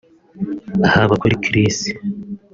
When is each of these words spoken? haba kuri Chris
haba 0.93 1.15
kuri 1.21 1.33
Chris 1.43 1.77